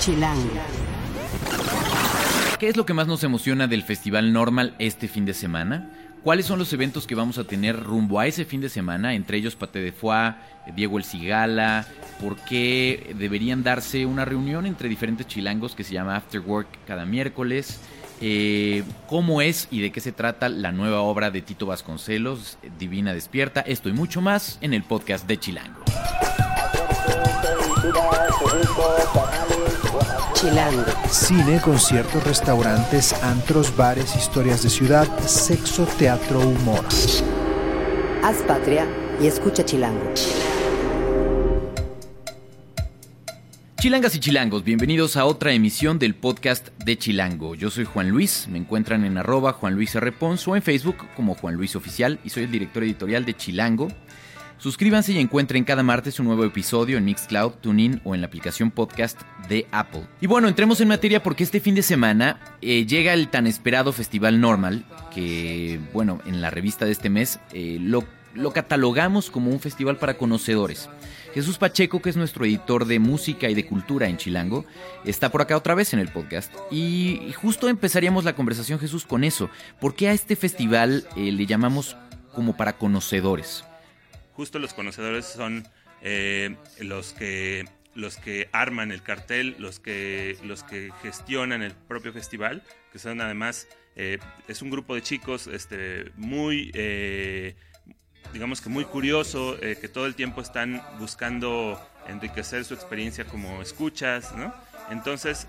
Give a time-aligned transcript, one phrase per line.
[0.00, 0.48] Chilango.
[2.58, 5.90] ¿Qué es lo que más nos emociona del Festival Normal este fin de semana?
[6.24, 9.14] ¿Cuáles son los eventos que vamos a tener rumbo a ese fin de semana?
[9.14, 10.36] Entre ellos Pate de Foix,
[10.74, 11.86] Diego El Cigala.
[12.18, 17.04] ¿Por qué deberían darse una reunión entre diferentes chilangos que se llama After Work cada
[17.04, 17.78] miércoles?
[18.22, 23.12] Eh, ¿Cómo es y de qué se trata la nueva obra de Tito Vasconcelos, Divina
[23.12, 23.60] Despierta?
[23.60, 25.84] Esto y mucho más en el podcast de Chilango.
[30.34, 30.84] Chilango.
[31.10, 36.84] Cine, conciertos, restaurantes, antros, bares, historias de ciudad, sexo, teatro, humor.
[38.22, 38.86] Haz patria
[39.20, 40.14] y escucha Chilango.
[43.80, 47.54] Chilangas y chilangos, bienvenidos a otra emisión del podcast de Chilango.
[47.54, 50.12] Yo soy Juan Luis, me encuentran en arroba Juan Luis R.
[50.12, 53.88] Pons o en Facebook como Juan Luis Oficial y soy el director editorial de Chilango.
[54.60, 58.70] Suscríbanse y encuentren cada martes un nuevo episodio en Mixcloud, TuneIn o en la aplicación
[58.70, 60.06] podcast de Apple.
[60.20, 63.94] Y bueno, entremos en materia porque este fin de semana eh, llega el tan esperado
[63.94, 69.50] Festival Normal, que bueno, en la revista de este mes eh, lo, lo catalogamos como
[69.50, 70.90] un festival para conocedores.
[71.32, 74.66] Jesús Pacheco, que es nuestro editor de música y de cultura en Chilango,
[75.06, 76.52] está por acá otra vez en el podcast.
[76.70, 79.48] Y justo empezaríamos la conversación, Jesús, con eso.
[79.80, 81.96] ¿Por qué a este festival eh, le llamamos
[82.34, 83.64] como para conocedores?
[84.40, 85.68] Justo los conocedores son
[86.00, 92.10] eh, los que los que arman el cartel, los que los que gestionan el propio
[92.10, 94.18] festival, que son además eh,
[94.48, 97.54] es un grupo de chicos este muy eh,
[98.32, 104.34] digamos que muy curioso, que todo el tiempo están buscando enriquecer su experiencia como escuchas,
[104.34, 104.54] ¿no?
[104.88, 105.48] Entonces,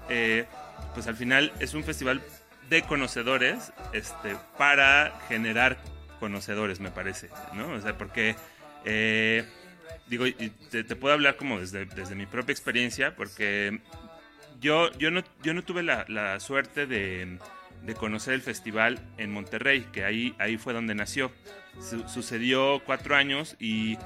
[0.94, 2.22] pues al final es un festival
[2.70, 5.78] de conocedores, este, para generar
[6.22, 7.70] conocedores, me parece, ¿no?
[7.74, 8.36] O sea, porque
[8.86, 9.46] eh,
[10.08, 10.26] digo,
[10.70, 13.80] te, te, puedo hablar como desde, desde, mi propia experiencia, porque
[14.60, 17.38] yo, yo, no, yo no tuve la, la suerte de,
[17.84, 21.32] de, conocer el festival en Monterrey, que ahí, ahí fue donde nació.
[22.08, 23.98] sucedió cuatro años y,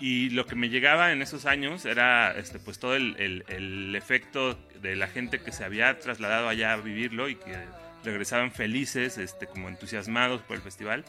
[0.00, 3.94] y, lo que me llegaba en esos años era este, pues todo el, el, el
[3.96, 7.56] efecto de la gente que se había trasladado allá a vivirlo y que
[8.04, 11.04] regresaban felices, este, como entusiasmados por el festival.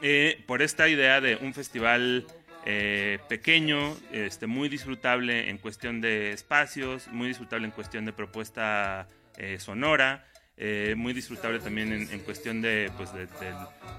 [0.00, 2.26] Eh, por esta idea de un festival
[2.70, 9.08] eh, pequeño, este, muy disfrutable en cuestión de espacios, muy disfrutable en cuestión de propuesta
[9.38, 10.26] eh, sonora,
[10.58, 13.26] eh, muy disfrutable también en, cuestión de, pues de,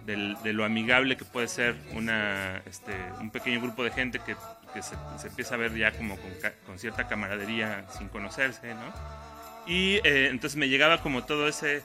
[0.05, 4.35] de, lo amigable que puede ser una, este, un pequeño grupo de gente que,
[4.71, 6.31] que se, se, empieza a ver ya como con,
[6.67, 8.93] con cierta camaradería sin conocerse, ¿no?
[9.65, 11.81] Y entonces me llegaba como todo ese,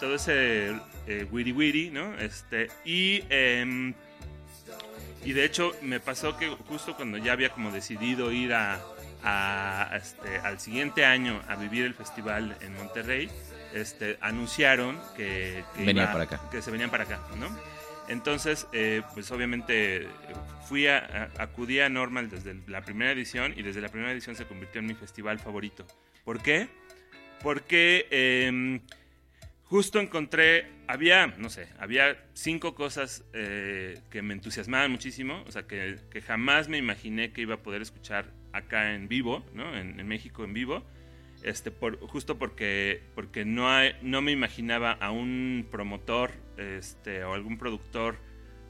[0.00, 0.74] todo ese
[1.08, 2.18] eh, wiri wiri, ¿no?
[2.18, 3.94] Este, y, eh,
[5.28, 8.80] y de hecho me pasó que justo cuando ya había como decidido ir a,
[9.22, 13.28] a este, al siguiente año a vivir el festival en Monterrey,
[13.74, 16.40] este, anunciaron que, que, para acá.
[16.50, 17.46] que se venían para acá, ¿no?
[18.08, 20.08] Entonces, eh, pues obviamente
[20.66, 20.96] fui a,
[21.36, 24.78] a, acudí a Normal desde la primera edición y desde la primera edición se convirtió
[24.78, 25.86] en mi festival favorito.
[26.24, 26.68] ¿Por qué?
[27.42, 28.80] Porque eh,
[29.68, 35.66] justo encontré, había, no sé, había cinco cosas eh, que me entusiasmaban muchísimo, o sea,
[35.66, 39.76] que, que, jamás me imaginé que iba a poder escuchar acá en vivo, ¿no?
[39.76, 40.84] En, México en vivo,
[41.42, 43.68] este, por, justo porque, porque no,
[44.02, 48.16] no me imaginaba a un promotor este, o algún productor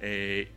[0.00, 0.48] eh,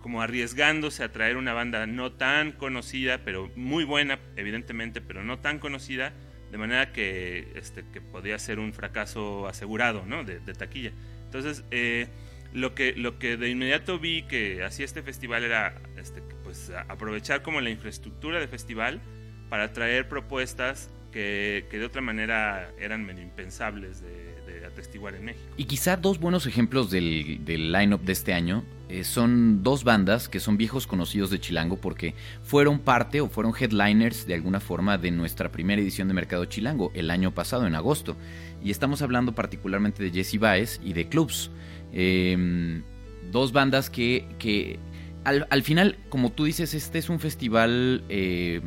[0.00, 5.38] como arriesgándose a traer una banda no tan conocida, pero muy buena, evidentemente, pero no
[5.38, 6.14] tan conocida,
[6.50, 10.24] de manera que, este, que podía ser un fracaso asegurado ¿no?
[10.24, 10.92] de, taquilla.
[11.24, 12.08] Entonces, eh,
[12.52, 17.42] lo, que, lo que de inmediato vi que hacía este festival era este, pues, aprovechar
[17.42, 19.00] como la infraestructura de festival
[19.48, 24.27] para traer propuestas que, que de otra manera eran medio impensables de,
[24.64, 25.46] atestiguar en México.
[25.56, 30.28] Y quizá dos buenos ejemplos del, del line-up de este año eh, son dos bandas
[30.28, 34.96] que son viejos conocidos de Chilango porque fueron parte o fueron headliners de alguna forma
[34.96, 38.16] de nuestra primera edición de Mercado Chilango el año pasado, en agosto.
[38.62, 41.50] Y estamos hablando particularmente de Jesse Baez y de Clubs.
[41.92, 42.82] Eh,
[43.30, 44.78] dos bandas que,
[45.24, 48.62] al, final, como tú dices, este es un festival eh,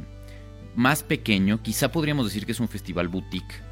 [0.75, 3.70] más pequeño, quizá podríamos decir que es un festival boutique.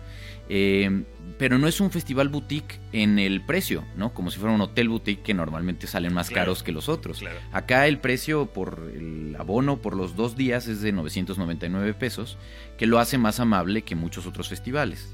[0.50, 1.04] Eh,
[1.38, 4.13] pero no es un festival boutique en el precio, ¿no?
[4.13, 7.19] Como si fuera un hotel boutique que normalmente salen más Claro, caros que los otros.
[7.19, 7.38] claro.
[7.54, 12.38] Acá el precio por el abono por los dos días es de 999 pesos,
[12.78, 15.13] que lo hace más amable que muchos otros festivales.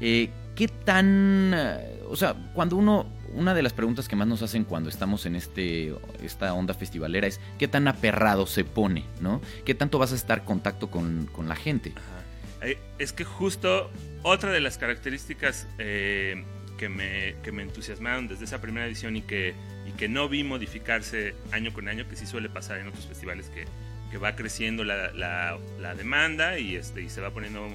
[0.00, 1.52] Eh, ¿Qué tan...
[1.54, 3.06] eh, O sea, cuando uno...
[3.34, 7.26] Una de las preguntas que más nos hacen cuando estamos en este, esta onda festivalera
[7.26, 9.04] es ¿qué tan aperrado se pone?
[9.20, 9.42] ¿no?
[9.66, 11.92] ¿Qué tanto vas a estar en contacto con, con la gente?
[11.94, 12.17] Ajá.
[12.62, 13.90] Eh, es que justo
[14.22, 16.44] otra de las características eh,
[16.76, 19.54] que, me, que me entusiasmaron desde esa primera edición y que,
[19.86, 23.48] y que no vi modificarse año con año, que sí suele pasar en otros festivales,
[23.50, 23.64] que,
[24.10, 27.68] que va creciendo la, la, demanda y, este, y se va poniendo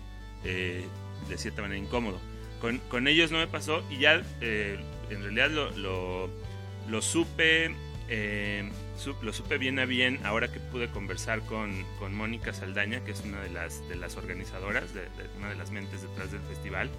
[0.43, 0.85] eh,
[1.29, 2.19] de cierta manera incómodo.
[2.59, 6.29] Con, con, ellos no me pasó y ya en realidad lo,
[6.87, 7.75] lo, supe
[9.21, 13.21] lo supe bien a bien ahora que pude conversar con, con Mónica Saldaña, que es
[13.25, 16.89] una de las, de las organizadoras, de, de, una de las mentes detrás del festival,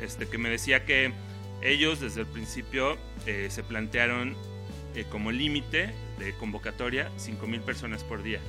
[0.00, 1.12] este, que me decía que
[1.62, 2.96] ellos desde el principio
[3.26, 4.36] eh, se plantearon
[4.94, 8.40] eh, como límite de convocatoria 5.000 personas por día,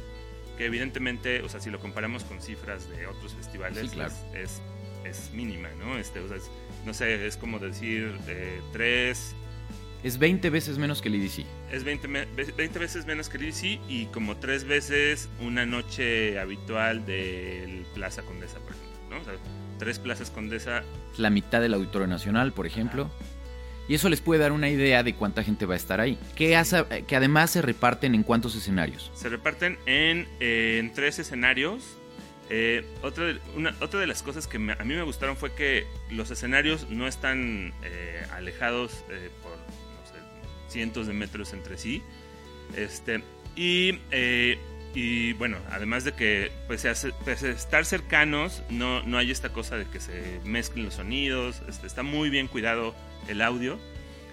[0.58, 4.14] que evidentemente, o sea, si lo comparamos con cifras de otros festivales, Sí, claro.
[4.34, 4.62] es,
[5.06, 5.98] es, es mínima, ¿no?
[5.98, 6.50] Este, o sea, es-
[6.86, 9.36] no sé, es como decir eh, tres,
[10.04, 11.46] Es 20 veces menos que el EDC.
[11.72, 16.38] es 20, me- 20 veces menos que el IDC y como tres veces una noche
[16.40, 18.90] habitual del Plaza Condesa, por ejemplo.
[19.10, 19.22] ¿no?
[19.22, 19.34] O sea,
[19.80, 20.84] tres plazas Condesa.
[21.14, 23.10] Es la mitad del Auditorio Nacional, por ejemplo.
[23.88, 26.18] Y eso les puede dar una idea de cuánta gente va a estar ahí.
[26.36, 29.12] Que, hace- que además se reparten en cuántos escenarios.
[29.14, 31.84] Se reparten en, eh, en tres escenarios.
[32.50, 35.54] Eh, otra, de, una, otra de las cosas que me- a mí me gustaron fue
[35.54, 39.04] que los escenarios no están eh, alejados
[40.74, 42.02] cientos de metros entre sí.
[42.76, 43.24] Este,
[43.56, 44.58] y, eh,
[44.96, 49.86] y bueno, además de que pese a estar cercanos, no, no hay esta cosa de
[49.86, 51.62] que se mezclen los sonidos.
[51.70, 52.94] Este, está muy bien cuidado
[53.28, 53.80] el audio.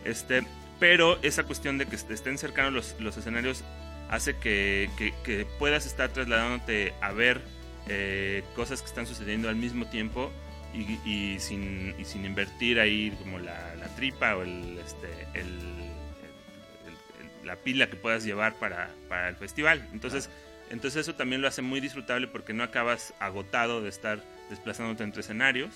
[0.04, 0.42] Este,
[0.78, 3.62] pero esa cuestión de que est- estén cercanos los, los escenarios
[4.08, 7.40] hace que, que- que puedas estar trasladándote a ver
[7.88, 10.30] eh, cosas que están sucediendo al mismo tiempo
[10.74, 15.89] y, y sin, y sin invertir ahí como la, la tripa o el, este, el-
[17.44, 19.86] la pila que puedas llevar para, para el festival.
[19.92, 20.28] Entonces,
[20.70, 24.20] entonces eso también lo hace muy disfrutable porque no acabas agotado de estar
[24.50, 25.70] desplazándote entre escenarios.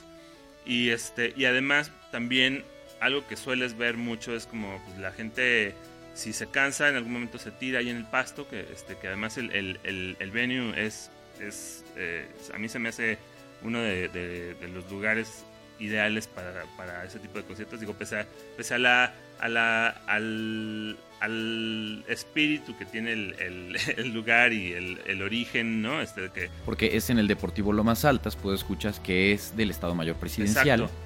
[0.67, 2.65] Y, este, y además también
[3.01, 5.75] algo que sueles ver mucho es como pues, la gente
[6.15, 9.09] si se cansa en algún momento se tira ahí en el pasto que este que
[9.09, 11.11] además el, el, el, el venue es
[11.41, 12.25] es eh,
[12.55, 13.19] a mí se me hace
[13.63, 15.45] uno de, de- de los lugares
[15.81, 18.27] ideales para, para ese tipo de conciertos digo pese a,
[18.57, 24.73] pese a la a la al, al espíritu que tiene el, el- el lugar y
[24.73, 29.01] el, el origen no este que Porque es en el Deportivo Lomas Altas, pues escuchas
[29.01, 30.83] que es del Estado Mayor Presidencial.
[30.83, 31.05] Exacto.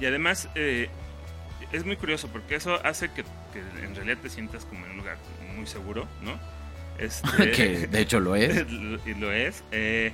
[0.00, 0.88] Y además eh,
[1.72, 3.22] es muy curioso porque eso hace que,
[3.52, 5.16] que en realidad te sientas como en un lugar
[5.56, 6.38] muy seguro, ¿no?
[6.98, 8.64] Este, que de hecho lo es.
[9.06, 9.64] y lo es.
[9.72, 10.12] eh,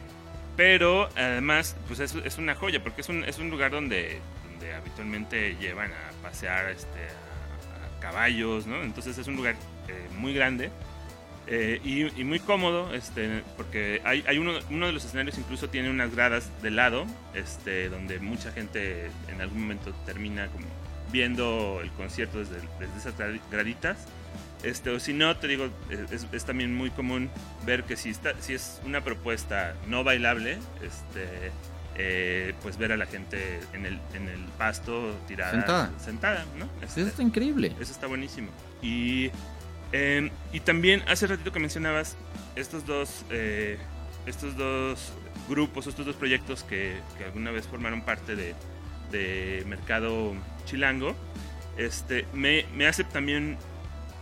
[0.56, 4.20] pero además, pues es, es una joya porque es un, es un lugar donde,
[4.50, 7.27] donde habitualmente llevan a pasear este, a
[8.00, 8.82] caballos, ¿no?
[8.82, 9.54] Entonces es un lugar
[9.88, 10.70] eh, muy grande.
[11.46, 15.68] eh, y, y muy cómodo, este, porque hay, hay uno, uno de los escenarios incluso
[15.70, 20.66] tiene unas gradas de lado, este, donde mucha gente en algún momento termina como
[21.10, 23.96] viendo el concierto desde, desde esas gra- graditas.
[24.62, 25.70] Este, o si no, te digo,
[26.10, 27.30] es, es también muy común
[27.64, 31.50] ver que si, está, si es una propuesta no bailable, este,
[31.98, 35.50] eh, pues ver a la gente en el, en el pasto tirada.
[35.52, 35.90] Sentada.
[35.98, 36.66] Sentada, ¿no?
[36.82, 37.74] Este, Eso está increíble.
[37.80, 38.48] eso está buenísimo.
[38.80, 39.30] Y,
[39.92, 42.16] eh, y también hace ratito que mencionabas
[42.56, 43.78] estos dos, eh,
[44.26, 45.12] estos dos
[45.48, 48.54] grupos, estos dos proyectos que, que alguna vez formaron parte de,
[49.10, 50.34] de Mercado
[50.66, 51.14] Chilango,
[51.76, 53.56] este, me, me hace también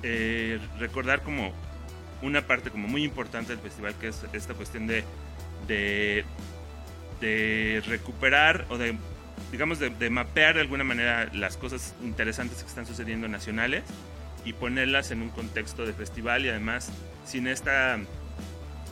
[0.03, 1.53] eh, recordar como
[2.23, 5.05] una parte como muy importante del festival, que es esta cuestión de,
[5.67, 6.25] de,
[7.21, 8.97] de recuperar o de
[9.53, 13.85] digamos, de, de mapear de alguna manera las cosas interesantes que están sucediendo nacionales
[14.45, 16.91] y ponerlas en un contexto de festival y además
[17.25, 17.99] sin esta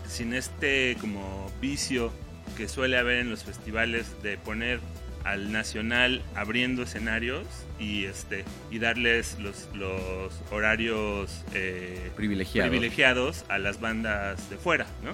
[0.09, 2.13] sin este como vicio
[2.57, 4.81] que suele haber en los festivales de poner
[5.25, 7.47] al nacional abriendo escenarios
[7.79, 12.69] y este y darles los, los horarios eh, Privilegiado.
[12.69, 15.13] privilegiados a las bandas de fuera, ¿no?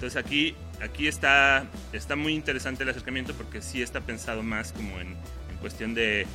[0.00, 4.98] Entonces aquí, aquí está, está muy interesante el acercamiento porque sí está pensado más como
[4.98, 6.26] en, en cuestión de,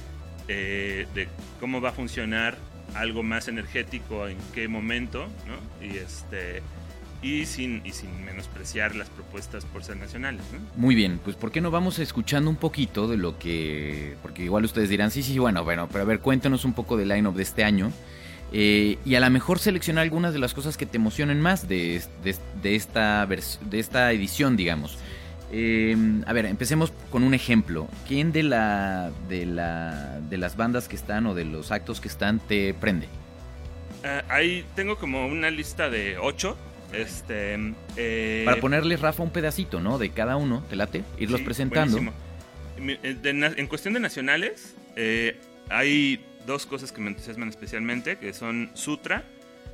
[0.48, 1.28] eh, de
[1.60, 2.56] cómo va a funcionar
[2.94, 5.84] algo más energético en qué momento, ¿no?
[5.84, 6.62] Y este
[7.24, 10.44] y sin, y sin menospreciar las propuestas por ser nacionales.
[10.76, 14.16] Muy bien, pues ¿por qué no vamos escuchando un poquito de lo que...
[14.22, 17.08] Porque igual ustedes dirán, sí, sí, bueno, bueno, pero a ver, cuéntanos un poco del
[17.08, 17.92] line-up de este año.
[18.54, 22.02] Eh, y a lo mejor seleccionar algunas de las cosas que te emocionen más de,
[22.24, 24.98] de, de esta, de esta edición, digamos.
[25.52, 27.88] Eh, a ver, empecemos con un ejemplo.
[28.08, 32.08] ¿Quién de, la, de, la, de las bandas que están o de los actos que
[32.08, 33.08] están te prende?
[34.04, 36.58] Ah, ahí tengo como una lista de ocho.
[36.94, 37.58] Este,
[37.98, 39.98] eh, Para ponerles, Rafa, un pedacito, ¿no?
[39.98, 41.04] De cada uno, ¿te late?
[41.20, 42.00] Irlos sí, presentando.
[43.34, 44.76] na- en cuestión de nacionales,
[45.70, 49.24] hay dos cosas que me entusiasman especialmente, que son Sutra,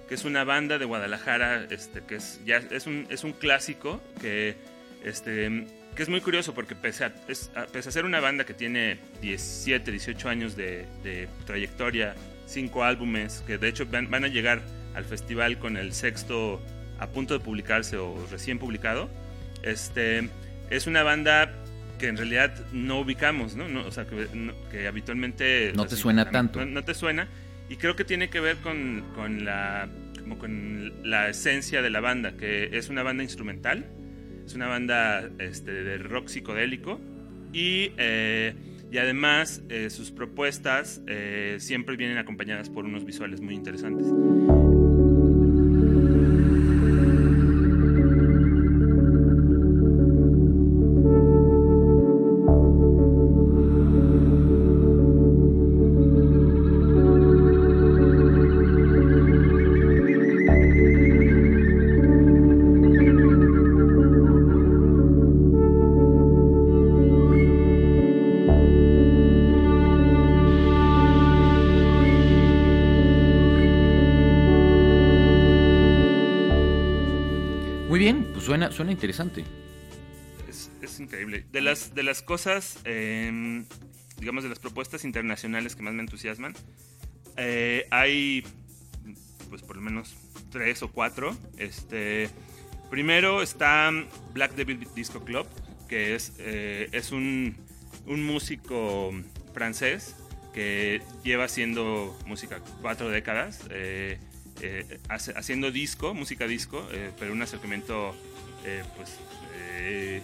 [0.08, 4.02] que es una banda de Guadalajara, este, que es ya es un, es un clásico
[4.20, 4.56] que,
[5.04, 8.46] este, que es muy curioso porque pese a, es- a- pese a ser una banda
[8.46, 14.26] que tiene 17, 18 años de, de trayectoria, cinco álbumes, que de hecho van, van
[14.26, 14.62] a llegar
[14.96, 16.62] al festival con el sexto
[17.00, 19.10] a punto de publicarse o recién publicado,
[19.64, 20.30] este,
[20.70, 21.54] es una banda
[22.02, 23.70] que en realidad no ubicamos, ¿no?
[23.70, 25.72] No, o sea, que, no- que habitualmente...
[25.76, 26.60] No te así, suena no- tanto.
[26.60, 27.28] No, no te suena.
[27.70, 29.88] Y creo que tiene que ver con, con la,
[30.20, 33.86] como con la esencia de la banda, que es una banda instrumental,
[34.46, 37.00] es una banda este, de rock psicodélico
[37.54, 38.56] y, eh,
[38.92, 44.08] y además eh, sus propuestas eh, siempre vienen acompañadas por unos visuales muy interesantes.
[78.72, 79.44] Suena, interesante.
[80.82, 81.46] Es, increíble.
[81.52, 83.64] De las, de las cosas, eh,
[84.18, 86.54] digamos, de las propuestas internacionales que más me entusiasman,
[87.38, 88.44] eh, hay,
[89.50, 90.16] pues por lo menos
[90.50, 91.36] tres o cuatro.
[91.58, 92.30] Este,
[92.90, 93.92] primero está
[94.34, 95.48] Black Devil Disco Club,
[95.88, 97.56] que es, eh, es un,
[98.06, 99.12] un músico
[99.54, 100.16] francés
[100.54, 103.62] que lleva haciendo música cuatro décadas.
[103.70, 104.20] eh,
[105.10, 106.88] haciendo disco, música disco,
[107.18, 108.14] pero un acercamiento
[108.66, 109.18] eh, pues
[109.56, 110.22] eh,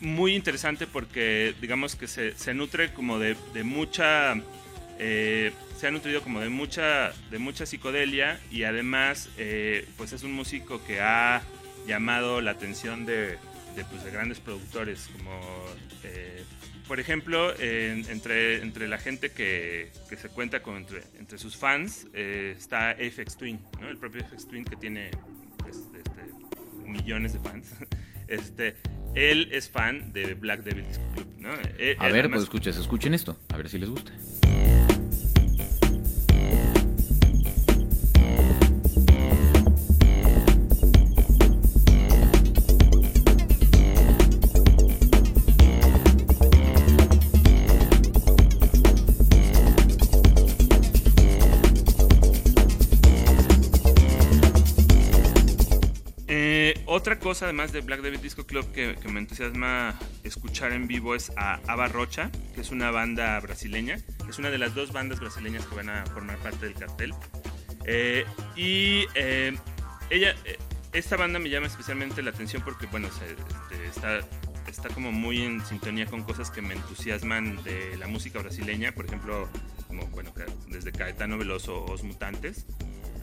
[0.00, 4.34] muy interesante porque digamos que se, se nutre como de, de mucha
[4.98, 9.28] eh, se ha nutrido como de mucha de mucha psicodelia y además
[9.96, 11.42] pues es un músico que ha
[11.86, 13.38] llamado la atención de,
[13.76, 15.40] de, pues, de grandes productores como
[16.88, 21.56] por ejemplo en- entre, entre la gente que, que se cuenta con entre, entre sus
[21.56, 23.88] fans está FX Twin ¿no?
[23.88, 25.10] el propio FX Twin que tiene
[26.86, 27.72] millones de fans
[28.28, 28.76] este
[29.14, 31.50] él es fan de Black Devil Disco Club ¿no?
[31.78, 34.12] Él- A ver, además- pues escuches, escuchen esto, a ver si les gusta.
[57.06, 61.30] Otra cosa, además de Black David Disco Club, que, me entusiasma escuchar en vivo es
[61.36, 64.00] a Ava Rocha, que es una banda brasileña.
[64.28, 67.14] Es una de las dos bandas brasileñas que van a formar parte del cartel.
[67.84, 68.24] Eh,
[68.56, 69.56] y eh,
[70.10, 70.58] ella, eh,
[70.92, 74.18] esta banda me llama especialmente la atención porque, bueno, se- este, está,
[74.68, 78.90] está como muy en sintonía con cosas que me entusiasman de la música brasileña.
[78.90, 79.48] Por ejemplo,
[79.86, 80.32] como, bueno,
[80.66, 82.66] desde Caetano Veloso, Os Mutantes,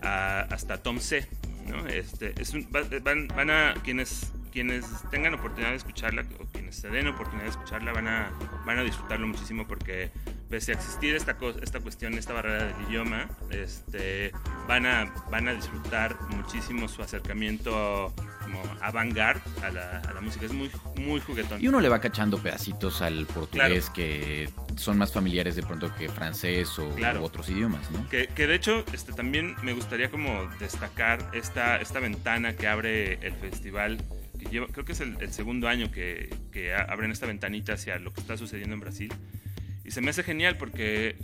[0.01, 1.27] hasta Tom C.
[1.67, 1.87] ¿no?
[1.87, 6.75] Este, es un- va- van, van a quienes quienes tengan oportunidad de escucharla o quienes
[6.75, 8.31] se den oportunidad de escucharla van a
[8.67, 10.11] van a disfrutarlo muchísimo porque
[10.53, 14.31] pese a existir esta esta cuestión esta barrera del idioma este
[14.67, 20.45] van a van a disfrutar muchísimo su acercamiento como avant-garde a la, a la música
[20.45, 25.11] es muy muy juguetón Y uno le va cachando pedacitos al portugués que son más
[25.11, 27.21] familiares de pronto que francés o Claro.
[27.21, 28.07] u otros idiomas, ¿no?
[28.09, 33.13] Que, que de hecho este, también me gustaría como destacar esta, esta ventana que abre
[33.25, 33.97] el festival,
[34.39, 37.97] que lleva, creo que es el, el segundo año que, que abren esta ventanita hacia
[37.97, 39.11] lo que está sucediendo en Brasil.
[39.83, 41.15] Y se me hace genial porque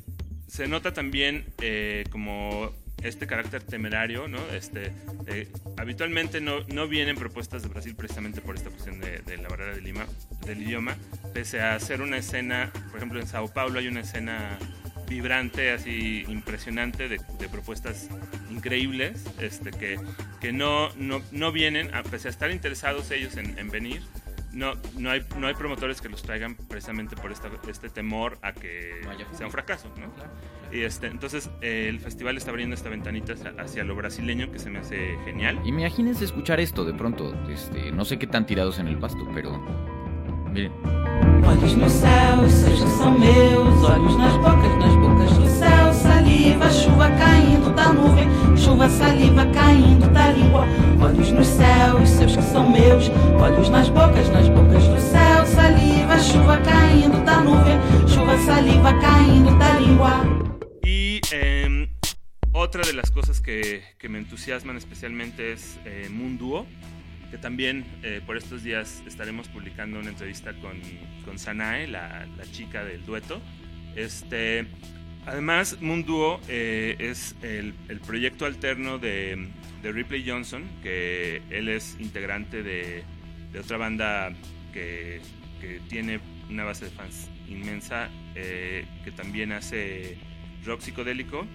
[0.48, 2.74] se nota también eh, como
[3.04, 4.40] este carácter temerario, ¿no?
[4.52, 4.92] Este,
[5.28, 5.48] eh,
[5.78, 9.76] habitualmente no, no vienen propuestas de Brasil precisamente por esta cuestión de, de la barrera
[9.76, 10.08] del, Lima-
[10.46, 10.98] del idioma,
[11.34, 14.60] pese a hacer una escena, por ejemplo en Sao Paulo hay una escena
[15.08, 18.10] vibrante, así impresionante de, de propuestas
[18.52, 19.98] increíbles este, que,
[20.42, 24.02] que no, no, no vienen, a estar interesados ellos en, en venir,
[24.54, 28.54] no, no, hay, no hay promotores que los traigan precisamente por esta, este temor a
[28.54, 29.92] que No sea un fracaso.
[29.98, 30.12] ¿no?
[30.72, 34.60] Y este, entonces eh, el festival está abriendo esta ventanita hacia, hacia lo brasileño que
[34.60, 35.60] se me hace genial.
[35.66, 39.58] Imagínense escuchar esto de pronto, este, no sé qué tan tirados en el pasto, pero
[40.52, 40.72] miren.
[41.46, 45.94] Olhos no céu, sejam são meus, olhos nas bocas, nas bocas do céu,
[46.30, 46.70] saliva.
[58.10, 59.80] chuva caindo da.
[60.84, 61.90] Y eh,
[62.52, 66.10] otra de las cosas que, que me entusiasman especialmente es eh,
[67.32, 70.82] que también eh, por estos días estaremos publicando una entrevista con,
[71.26, 73.40] con Sanae, la, la chica del dueto.
[73.96, 74.68] Este,
[75.26, 79.50] además, Munduo eh, es el, el, proyecto alterno de,
[79.82, 83.04] de, Ripley Johnson, que él es integrante de,
[83.52, 84.34] de otra banda
[84.74, 85.22] que,
[85.62, 90.18] que, tiene una base de fans inmensa, eh, que también hace
[90.66, 91.46] rock psicodélico,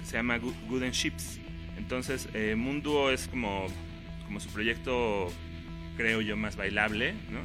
[0.00, 1.40] que se llama Good and Ships.
[1.76, 3.66] Entonces, eh, Munduo es como,
[4.26, 5.32] como su proyecto,
[5.96, 7.40] creo yo, más bailable, ¿no?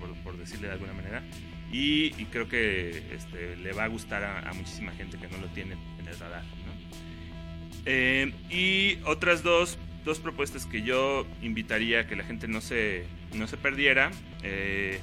[0.00, 1.22] por, por decirle de alguna manera.
[1.70, 5.36] Y, y, creo que este, le va a gustar a, a, muchísima gente que no
[5.36, 6.42] lo tiene en el radar.
[6.42, 6.68] ¿no?
[7.84, 13.04] Eh, y otras dos, dos, propuestas que yo invitaría a que la gente no se,
[13.34, 14.10] no se perdiera.
[14.42, 15.00] Eh,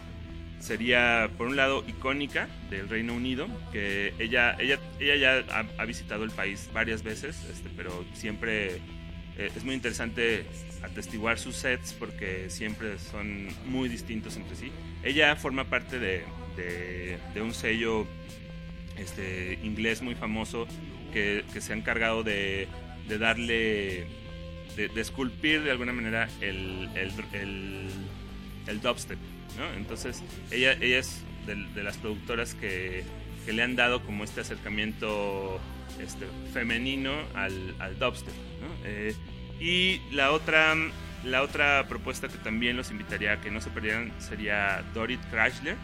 [0.60, 5.86] sería, por un lado, Icónica del Reino Unido, que ella, ella, ella ya ha, ha
[5.86, 8.80] visitado el país varias veces, este, pero siempre
[9.38, 10.46] eh, es muy interesante
[10.82, 14.72] atestiguar sus sets porque siempre son muy distintos entre sí.
[15.04, 16.24] Ella forma parte de,
[16.56, 18.08] de, un sello
[18.98, 20.68] este, inglés muy famoso
[21.14, 22.68] que, se ha encargado de,
[23.08, 24.06] darle,
[24.76, 27.90] de, esculpir de alguna manera el, el,
[28.68, 29.20] el, dubstep.
[29.78, 30.22] Entonces,
[30.52, 33.04] ella, ella es de, las productoras que,
[33.46, 35.60] que, le han dado como este acercamiento
[36.00, 38.34] este, femenino al, dubstep.
[38.84, 39.16] Eh,
[39.60, 40.76] y la otra,
[41.24, 45.78] la otra propuesta que también los invitaría a que no se perdieran sería Dorit Chrysler,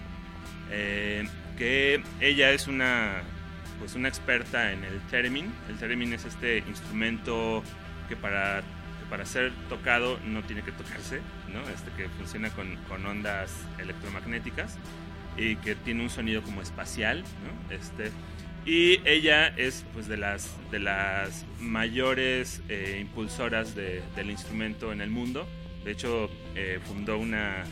[0.71, 3.21] eh, que ella es una,
[3.79, 5.53] pues una experta en el theremin.
[5.69, 7.63] El theremin es este instrumento
[8.09, 11.59] que para, que para ser tocado no tiene que tocarse, ¿no?
[11.69, 14.77] este, que funciona con, con ondas electromagnéticas
[15.37, 17.23] y que tiene un sonido como espacial.
[17.23, 17.75] ¿no?
[17.75, 18.12] Este,
[18.65, 25.01] y ella es pues de las de las mayores eh, impulsoras de, del instrumento en
[25.01, 25.47] el mundo
[25.84, 27.63] de hecho eh, fundó una,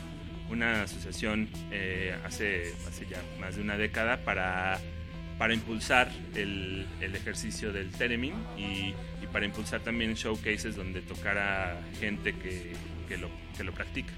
[0.50, 4.78] una asociación eh, hace, hace ya más de una década para,
[5.38, 8.94] para impulsar el, el ejercicio del theremin y,
[9.32, 12.72] para impulsar también showcases donde tocara gente que,
[13.08, 14.12] que, lo, que lo practica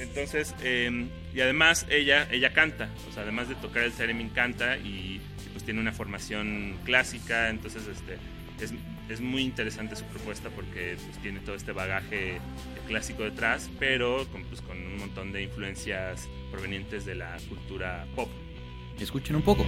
[0.00, 5.20] entonces y además ella ella canta o sea además de tocar el theremin canta y
[5.54, 8.18] pues tiene una formación clásica, entonces este,
[8.62, 8.74] es,
[9.08, 12.40] es, muy interesante su propuesta porque pues, tiene todo este bagaje
[12.86, 18.28] clásico detrás, pero pues, con un montón de influencias provenientes de la cultura pop.
[18.98, 19.64] Escuchen un poco.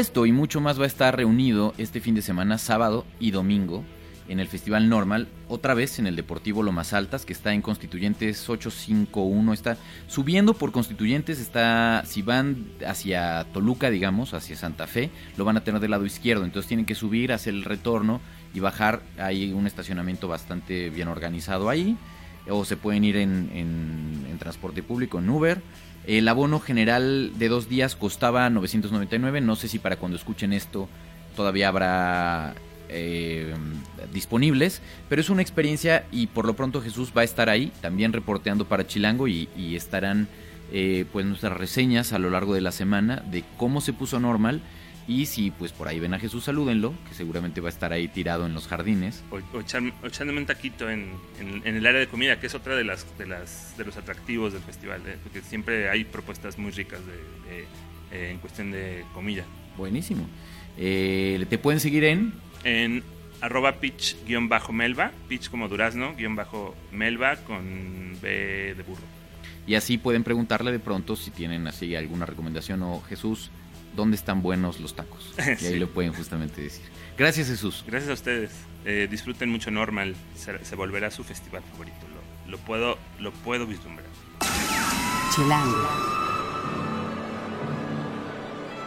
[0.00, 3.84] Esto y mucho más va a estar reunido este fin de semana, sábado y domingo,
[4.28, 8.48] en el Festival Normal, otra vez en el Deportivo Lomas Altas, que está en Constituyentes
[8.48, 15.44] 851, está subiendo por Constituyentes, está, si van hacia Toluca, digamos, hacia Santa Fe, lo
[15.44, 18.22] van a tener del lado izquierdo, entonces tienen que subir, hacer el retorno
[18.54, 21.98] y bajar, hay un estacionamiento bastante bien organizado ahí,
[22.48, 25.60] o se pueden ir en, en, en transporte público, en Uber,
[26.18, 29.40] el abono general de dos días costaba 999.
[29.40, 30.88] No sé si para cuando escuchen esto
[31.36, 32.54] todavía habrá
[32.88, 33.54] eh,
[34.12, 34.82] disponibles.
[35.08, 38.64] Pero es una experiencia y por lo pronto Jesús va a estar ahí también reporteando
[38.64, 40.26] para Chilango y, y estarán
[40.72, 44.60] eh, pues nuestras reseñas a lo largo de la semana de cómo se puso normal.
[45.10, 48.06] Y si pues por ahí ven a Jesús, salúdenlo, que seguramente va a estar ahí
[48.06, 49.24] tirado en los jardines.
[49.32, 52.54] O, o, o echándome un taquito en, en, en, el área de comida, que es
[52.54, 55.16] otra de las de, las, de los atractivos del festival, ¿eh?
[55.20, 57.62] porque siempre hay propuestas muy ricas de, de,
[58.12, 59.44] eh, en cuestión de comida.
[59.76, 60.28] Buenísimo.
[60.76, 62.32] Eh, ¿Te pueden seguir en?
[62.62, 63.02] En
[63.40, 69.02] arroba pitch-melva, pitch como durazno, guion bajo melva con B de burro.
[69.66, 73.50] Y así pueden preguntarle de pronto si tienen así alguna recomendación o Jesús,
[73.94, 75.34] dónde están buenos los tacos.
[75.60, 76.84] Y ahí lo pueden justamente decir.
[77.16, 77.84] Gracias, Jesús.
[77.86, 78.52] Gracias a ustedes.
[78.84, 80.16] Eh, disfruten mucho Normal.
[80.36, 81.98] Se, se, volverá su festival favorito.
[82.46, 84.06] Lo, lo, puedo, lo puedo vislumbrar.
[85.34, 85.88] Chilango.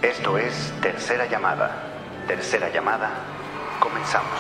[0.02, 2.26] Esto es Tercera Llamada.
[2.28, 3.12] Tercera Llamada.
[3.80, 4.40] Comenzamos.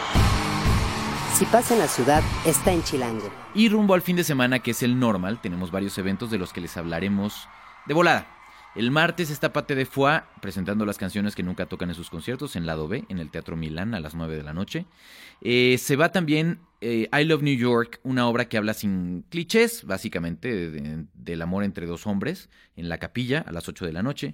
[1.33, 3.29] Si pasa en la ciudad, está en Chilango.
[3.55, 6.53] Y rumbo al fin de semana, que es el normal, tenemos varios eventos de los
[6.53, 7.47] que les hablaremos
[7.85, 8.27] de volada.
[8.75, 12.55] El martes está Pate de Foix presentando las canciones que nunca tocan en sus conciertos
[12.55, 14.87] en lado B, en el Teatro Milán a las 9 de la noche.
[15.41, 19.83] Eh, se va también eh, I Love New York, una obra que habla sin clichés,
[19.85, 24.01] básicamente, de- del amor entre dos hombres, en la capilla a las 8 de la
[24.01, 24.33] noche.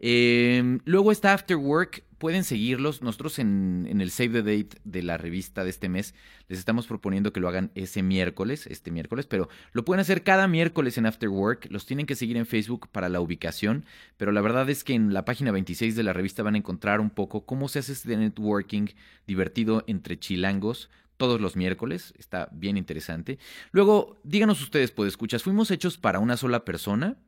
[0.00, 3.02] Eh, luego está After Work, pueden seguirlos.
[3.02, 6.14] Nosotros en, el Save the Date de la revista de este mes
[6.48, 10.48] les estamos proponiendo que lo hagan ese miércoles, este miércoles, pero lo pueden hacer cada
[10.48, 11.68] miércoles en After Work.
[11.70, 13.84] Los tienen que seguir en Facebook para la ubicación,
[14.16, 17.00] pero la verdad es que en la página 26 de la revista van a encontrar
[17.00, 18.88] un poco cómo se hace este networking
[19.26, 23.38] divertido entre chilangos todos los miércoles, está bien interesante.
[23.72, 27.18] Luego, díganos ustedes, pues escuchas, ¿fuimos hechos para una sola persona?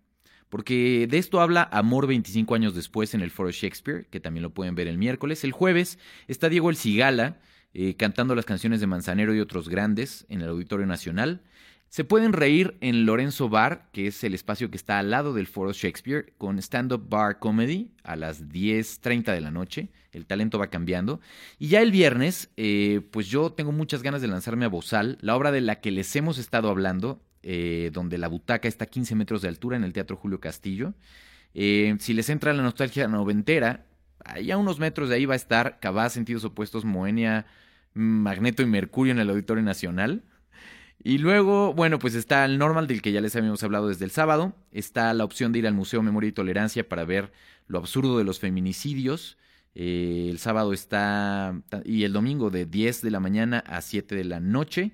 [0.50, 4.50] Porque de esto habla Amor 25 años después en el Foro Shakespeare, que también lo
[4.50, 5.44] pueden ver el miércoles.
[5.44, 7.38] El jueves está Diego El Cigala
[7.72, 11.40] eh, cantando las canciones de Manzanero y otros grandes en el Auditorio Nacional.
[11.88, 15.46] Se pueden reír en Lorenzo Bar, que es el espacio que está al lado del
[15.46, 19.88] Foro Shakespeare, con Stand Up Bar Comedy a las 10.30 de la noche.
[20.12, 21.20] El talento va cambiando.
[21.58, 25.36] Y ya el viernes, eh, pues yo tengo muchas ganas de lanzarme a Bozal, la
[25.36, 29.14] obra de la que les hemos estado hablando, eh, donde la butaca está a 15
[29.14, 30.94] metros de altura en el Teatro Julio Castillo.
[31.54, 33.86] Eh, si les entra la nostalgia noventera,
[34.24, 37.46] ahí a unos metros de ahí va a estar Cabá, Sentidos Opuestos, Moenia,
[37.94, 40.22] Magneto y Mercurio en el Auditorio Nacional.
[41.02, 44.10] Y luego, bueno, pues está el normal del que ya les habíamos hablado desde el
[44.10, 44.54] sábado.
[44.70, 47.32] Está la opción de ir al Museo Memoria y Tolerancia para ver
[47.66, 49.38] lo absurdo de los feminicidios.
[49.74, 54.24] Eh, el sábado está y el domingo de 10 de la mañana a 7 de
[54.24, 54.92] la noche.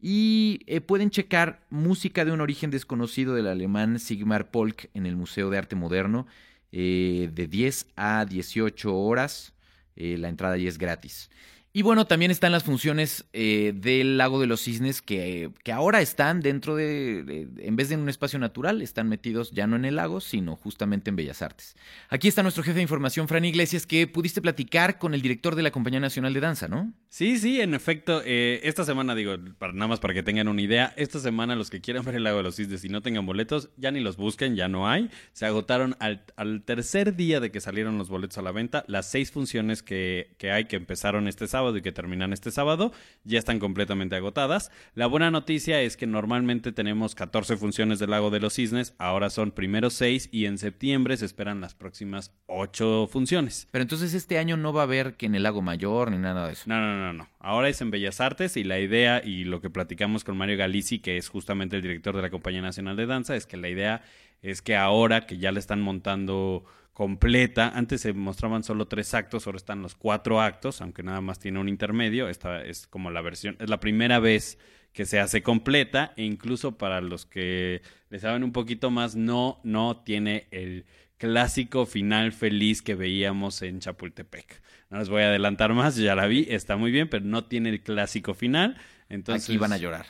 [0.00, 5.16] Y eh, pueden checar música de un origen desconocido del alemán Sigmar Polk en el
[5.16, 6.26] Museo de Arte Moderno
[6.72, 9.52] eh, de 10 a 18 horas.
[9.96, 11.30] Eh, la entrada ya es gratis.
[11.72, 16.00] Y bueno, también están las funciones eh, del Lago de los Cisnes que, que ahora
[16.00, 19.84] están dentro de, en vez de en un espacio natural, están metidos ya no en
[19.84, 21.76] el lago, sino justamente en Bellas Artes.
[22.08, 25.62] Aquí está nuestro jefe de información, Fran Iglesias, que pudiste platicar con el director de
[25.62, 26.92] la Compañía Nacional de Danza, ¿no?
[27.08, 28.20] Sí, sí, en efecto.
[28.24, 31.70] eh, esta semana, digo, para, nada más para que tengan una idea, esta semana los
[31.70, 34.16] que quieran ver el Lago de los Cisnes y no tengan boletos, ya ni los
[34.16, 35.08] busquen, ya no hay.
[35.34, 38.84] Se agotaron al, al tercer día de que salieron los boletos a la venta.
[38.88, 42.92] Las seis funciones que, que hay que empezaron este sábado y que terminan este sábado
[43.24, 44.70] ya están completamente agotadas.
[44.94, 49.30] La buena noticia es que normalmente tenemos 14 funciones del Lago de los Cisnes, ahora
[49.30, 53.68] son primero 6 y en septiembre se esperan las próximas 8 funciones.
[53.70, 56.46] Pero entonces este año no va a haber que en el Lago Mayor ni nada
[56.46, 56.64] de eso.
[56.66, 57.28] No, no, no, no.
[57.38, 60.98] Ahora es en Bellas Artes y la idea y lo que platicamos con Mario Galici,
[60.98, 64.02] que es justamente el director de la Compañía Nacional de Danza, es que la idea
[64.42, 69.46] es que ahora que ya la están montando completa, antes se mostraban solo tres actos,
[69.46, 73.22] ahora están los cuatro actos, aunque nada más tiene un intermedio, esta es como la
[73.22, 74.58] versión, es la primera vez
[74.92, 79.60] que se hace completa e incluso para los que le saben un poquito más, no,
[79.62, 80.84] no tiene el
[81.16, 84.62] clásico final feliz que veíamos en Chapultepec.
[84.88, 87.68] No les voy a adelantar más, ya la vi, está muy bien, pero no tiene
[87.68, 88.76] el clásico final.
[89.08, 90.06] Entonces, Aquí van a llorar.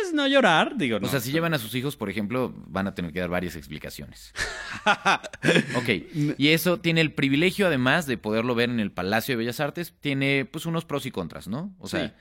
[0.00, 1.06] Pues no llorar, digo, no.
[1.06, 3.56] O sea, si llevan a sus hijos, por ejemplo, van a tener que dar varias
[3.56, 4.32] explicaciones.
[5.76, 5.88] ok,
[6.38, 9.94] y eso tiene el privilegio, además de poderlo ver en el Palacio de Bellas Artes,
[10.00, 11.74] tiene pues unos pros y contras, ¿no?
[11.78, 12.12] O sea, Sí.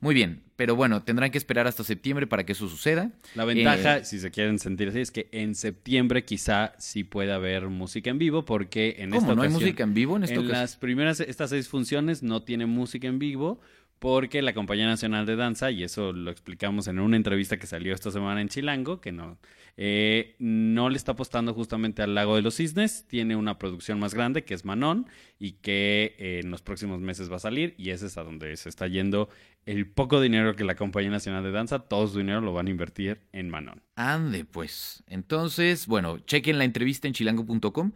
[0.00, 3.10] muy bien, pero bueno, tendrán que esperar hasta septiembre para que eso suceda.
[3.34, 7.36] La ventaja, Eh, si se quieren sentir así, es que en septiembre quizá sí pueda
[7.36, 9.22] haber música en vivo, porque en ¿Cómo?
[9.22, 10.60] esta ¿No hay música en vivo en esta En ocasión?
[10.60, 13.60] las primeras, estas seis funciones no tiene música en vivo,
[13.98, 17.94] porque la Compañía Nacional de Danza, y eso lo explicamos en una entrevista que salió
[17.94, 19.38] esta semana en Chilango, que no,
[19.76, 24.14] eh, no le está apostando justamente al Lago de los Cisnes, tiene una producción más
[24.14, 25.06] grande que es Manon,
[25.38, 28.56] y que eh, en los próximos meses va a salir, y ese es a donde
[28.56, 29.28] se está yendo
[29.66, 32.70] el poco dinero que la Compañía Nacional de Danza, todo su dinero lo van a
[32.70, 33.82] invertir en Manon.
[33.96, 35.02] Ande, pues.
[35.08, 37.92] Entonces, bueno, chequen la entrevista en chilango.com.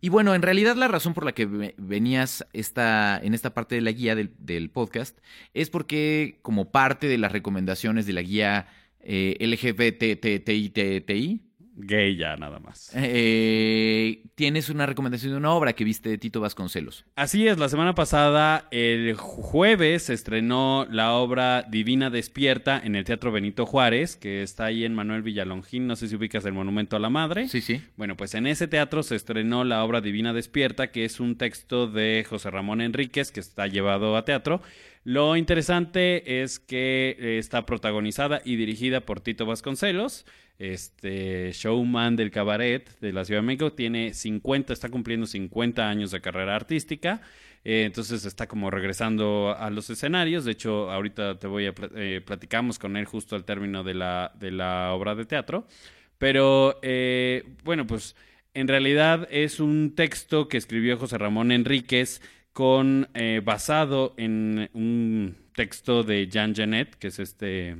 [0.00, 3.74] Y bueno, en realidad la razón por la que ve- venías esta, en esta parte
[3.74, 5.18] de la guía del, podcast
[5.54, 8.66] es porque como parte de las recomendaciones de la guía
[9.00, 11.40] eh, LGBTTITI,
[11.76, 12.90] Gay ya nada más.
[12.94, 17.04] eh, tienes una recomendación de una obra que viste de Tito Vasconcelos.
[17.16, 23.04] Así es, la semana pasada, el jueves, se estrenó la obra Divina Despierta en el
[23.04, 26.96] Teatro Benito Juárez, que está ahí en Manuel Villalongín, no sé si ubicas el Monumento
[26.96, 27.48] a la Madre.
[27.48, 27.82] Sí, sí.
[27.96, 31.86] Bueno, pues en ese teatro se estrenó la obra Divina Despierta, que es un texto
[31.86, 34.62] de José Ramón Enríquez que está llevado a teatro.
[35.04, 40.24] Lo interesante es que eh, está protagonizada y dirigida por Tito Vasconcelos,
[40.58, 43.72] este showman del cabaret de la Ciudad de México.
[43.72, 47.20] Tiene 50, está cumpliendo 50 años de carrera artística.
[47.64, 50.44] Eh, entonces está como regresando a los escenarios.
[50.44, 53.94] De hecho, ahorita te voy a pla- eh, platicamos con él justo al término de
[53.94, 55.66] la, de la obra de teatro.
[56.18, 58.16] Pero eh, bueno, pues
[58.54, 65.36] En realidad es un texto que escribió José Ramón Enríquez con eh, basado en un
[65.56, 67.76] texto de Jean Genet, que es este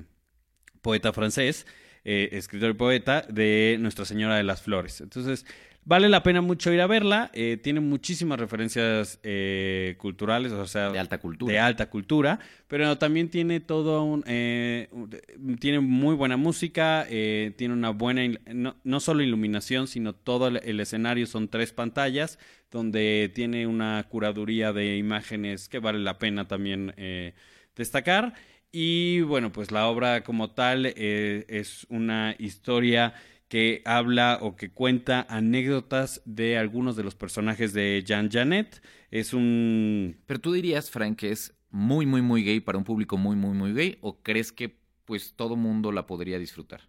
[0.83, 1.67] poeta francés,
[2.05, 5.01] eh, escritor y poeta de Nuestra Señora de las Flores.
[5.01, 5.47] Entonces,
[5.87, 7.31] vale la pena mucho ir a verla.
[7.35, 11.53] eh, tiene muchísimas referencias eh, culturales, o sea, De alta cultura.
[11.53, 12.39] de alta cultura,
[12.69, 15.11] pero también tiene todo un, eh, un-
[15.59, 20.61] tiene muy buena música, eh, tiene una buena, no, no solo iluminación, sino todo el,
[20.65, 22.39] el escenario son tres pantallas,
[22.71, 27.35] donde tiene una curaduría de imágenes que vale la pena también eh,
[27.77, 28.35] destacar.
[28.77, 33.15] Y bueno, pues la obra como tal eh, es una historia
[33.47, 38.83] que habla o que cuenta anécdotas de algunos de los personajes de Jean Janet.
[39.13, 43.17] Es un Pero tú dirías, Frank, que es muy, muy, muy gay para un público
[43.17, 46.81] muy, muy, muy gay, o crees que pues todo mundo la podría disfrutar?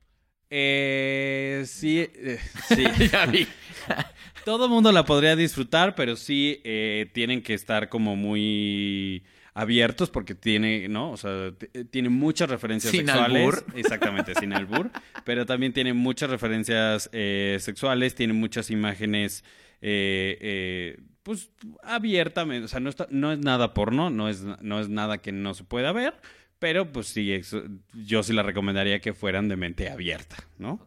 [0.49, 2.83] Eh, sí, eh, sí.
[3.11, 3.47] ya vi.
[4.43, 9.23] Todo mundo la podría disfrutar, pero sí eh, tienen que estar como muy
[9.55, 11.09] abiertos porque tiene, ¿no?
[11.11, 13.37] O sea, t- tiene muchas referencias Sin sexuales.
[13.41, 13.65] albur.
[13.75, 14.91] Exactamente, sin albur.
[15.23, 19.43] Pero también tiene muchas referencias eh, sexuales, tiene muchas imágenes,
[19.81, 21.49] eh, eh, pues,
[21.83, 22.65] abiertamente.
[22.65, 25.53] O sea, no, está, no es nada porno, no es, no es nada que no
[25.53, 26.13] se pueda ver.
[26.59, 27.63] Pero, pues sí, eso-
[27.93, 30.85] yo sí la recomendaría que fueran de mente abierta, ¿no?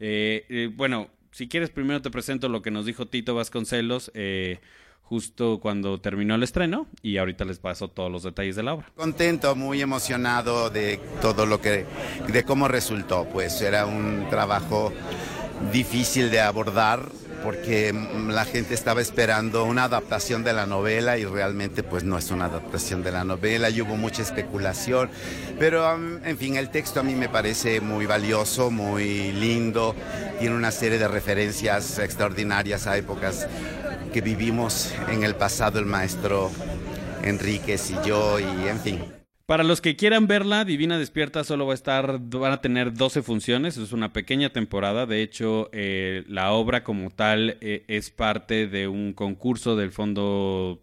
[0.00, 4.58] Eh, eh, bueno, si quieres, primero te presento lo que nos dijo Tito Vasconcelos eh,
[5.12, 8.86] justo cuando terminó el estreno y ahorita les paso todos los detalles de la obra.
[8.96, 11.84] Contento, muy emocionado de todo lo que,
[12.28, 13.26] de cómo resultó.
[13.30, 14.90] Pues era un trabajo
[15.70, 17.10] difícil de abordar
[17.44, 17.92] porque
[18.28, 22.46] la gente estaba esperando una adaptación de la novela y realmente pues no es una
[22.46, 25.10] adaptación de la novela y hubo mucha especulación.
[25.58, 29.94] Pero mm, en fin, el texto a mí me parece muy valioso, muy lindo,
[30.38, 33.46] tiene una serie de referencias extraordinarias a épocas
[34.12, 36.50] que vivimos en el pasado el maestro
[37.24, 39.00] Enríquez y yo y en fin.
[39.46, 43.22] Para los que quieran verla, Divina Despierta solo va a estar, van a tener 12
[43.22, 48.66] funciones, es una pequeña temporada, de hecho eh, la obra como tal eh, es parte
[48.66, 50.80] de un concurso del Fondo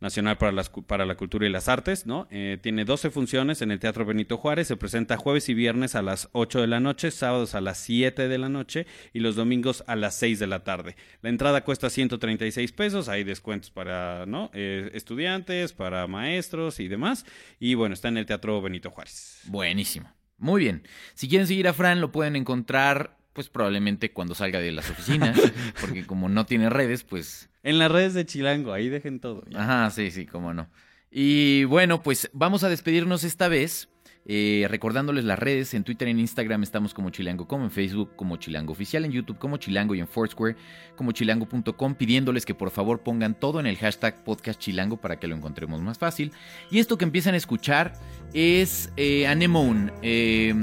[0.00, 2.26] Nacional para, las, para la Cultura y las Artes, ¿no?
[2.30, 6.02] Eh, tiene 12 funciones en el Teatro Benito Juárez, se presenta jueves y viernes a
[6.02, 9.84] las 8 de la noche, sábados a las 7 de la noche y los domingos
[9.86, 10.96] a las 6 de la tarde.
[11.22, 14.50] La entrada cuesta 136 pesos, hay descuentos para ¿no?
[14.54, 17.26] Eh, estudiantes, para maestros y demás.
[17.58, 19.40] Y bueno, está en el Teatro Benito Juárez.
[19.44, 20.10] Buenísimo.
[20.38, 20.82] Muy bien.
[21.14, 25.40] Si quieren seguir a Fran, lo pueden encontrar, pues probablemente cuando salga de las oficinas,
[25.80, 29.44] porque como no tiene redes, pues En las redes de Chilango, ahí dejen todo.
[29.48, 29.62] ya.
[29.62, 30.68] Ajá, sí, sí, cómo no.
[31.10, 33.88] Y bueno, pues vamos a despedirnos esta vez.
[34.26, 38.36] Eh, recordándoles las redes, en Twitter en Instagram estamos como Chilango, como en Facebook como
[38.36, 40.56] Chilango Oficial, en YouTube como Chilango y en Foursquare
[40.94, 45.26] como chilango.com, pidiéndoles que por favor pongan todo en el hashtag podcast Chilango para que
[45.26, 46.32] lo encontremos más fácil.
[46.70, 47.94] Y esto que empiezan a escuchar
[48.34, 49.90] es eh, Anemone.
[50.02, 50.54] Eh,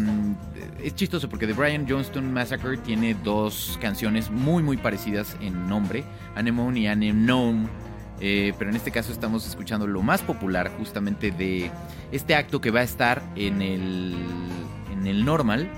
[0.83, 6.03] es chistoso porque The Brian Johnston Massacre tiene dos canciones muy muy parecidas en nombre,
[6.35, 7.67] Anemone y Anemone.
[8.19, 11.69] Eh, pero en este caso estamos escuchando lo más popular justamente de
[12.12, 14.15] este acto que va a estar en el,
[14.91, 15.69] en el normal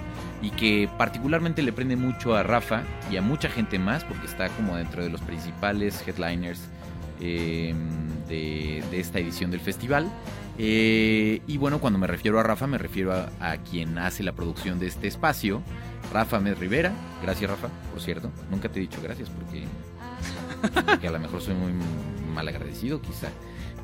[0.41, 4.47] y que particularmente le prende mucho a Rafa y a mucha gente más porque está
[4.49, 6.61] como dentro de los principales headliners
[7.19, 7.73] eh,
[8.29, 10.09] de, de esta edición del festival.
[10.61, 14.77] Eh, y bueno, cuando me refiero a Rafa, me refiero a, quien hace la producción
[14.77, 15.61] de este espacio,
[16.11, 16.91] Rafa Med Rivera.
[17.23, 18.29] Gracias, Rafa, por cierto.
[18.51, 19.63] Nunca te he dicho gracias porque,
[20.85, 21.71] porque a lo mejor soy muy
[22.39, 23.27] mal agradecido, quizá.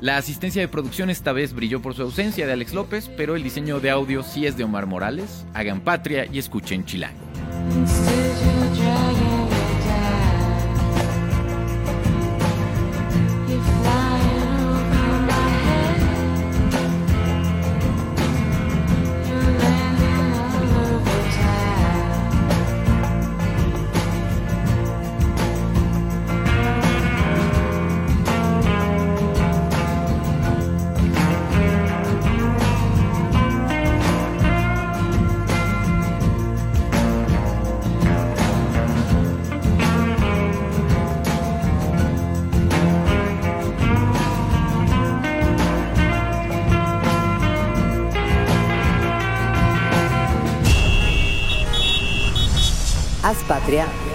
[0.00, 3.42] La asistencia de producción esta vez brilló por su ausencia de Alex López, pero el
[3.42, 5.46] diseño de audio sí es de Omar Morales.
[5.54, 7.20] Hagan patria y escuchen Chilango.